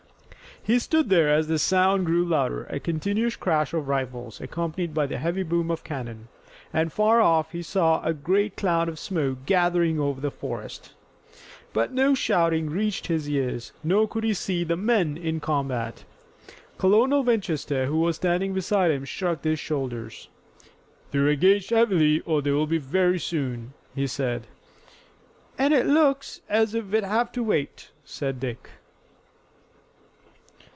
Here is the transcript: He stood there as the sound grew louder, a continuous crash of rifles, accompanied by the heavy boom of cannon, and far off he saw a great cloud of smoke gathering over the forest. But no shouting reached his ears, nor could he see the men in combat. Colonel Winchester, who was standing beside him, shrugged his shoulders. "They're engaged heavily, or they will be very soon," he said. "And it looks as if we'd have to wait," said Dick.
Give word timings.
He 0.63 0.77
stood 0.77 1.09
there 1.09 1.27
as 1.27 1.47
the 1.47 1.57
sound 1.57 2.05
grew 2.05 2.23
louder, 2.23 2.65
a 2.65 2.79
continuous 2.79 3.35
crash 3.35 3.73
of 3.73 3.87
rifles, 3.87 4.39
accompanied 4.39 4.93
by 4.93 5.07
the 5.07 5.17
heavy 5.17 5.41
boom 5.41 5.71
of 5.71 5.83
cannon, 5.83 6.27
and 6.71 6.93
far 6.93 7.19
off 7.19 7.51
he 7.51 7.63
saw 7.63 7.99
a 8.05 8.13
great 8.13 8.55
cloud 8.55 8.87
of 8.87 8.99
smoke 8.99 9.47
gathering 9.47 9.99
over 9.99 10.21
the 10.21 10.29
forest. 10.29 10.93
But 11.73 11.93
no 11.93 12.13
shouting 12.13 12.69
reached 12.69 13.07
his 13.07 13.27
ears, 13.27 13.71
nor 13.83 14.07
could 14.07 14.23
he 14.23 14.35
see 14.35 14.63
the 14.63 14.77
men 14.77 15.17
in 15.17 15.39
combat. 15.39 16.03
Colonel 16.77 17.23
Winchester, 17.23 17.87
who 17.87 17.97
was 17.99 18.17
standing 18.17 18.53
beside 18.53 18.91
him, 18.91 19.03
shrugged 19.03 19.43
his 19.45 19.57
shoulders. 19.59 20.27
"They're 21.09 21.27
engaged 21.27 21.71
heavily, 21.71 22.19
or 22.19 22.43
they 22.43 22.51
will 22.51 22.67
be 22.67 22.77
very 22.77 23.17
soon," 23.17 23.73
he 23.95 24.05
said. 24.05 24.45
"And 25.57 25.73
it 25.73 25.87
looks 25.87 26.41
as 26.47 26.75
if 26.75 26.85
we'd 26.85 27.03
have 27.03 27.31
to 27.31 27.41
wait," 27.41 27.89
said 28.05 28.39
Dick. 28.39 28.69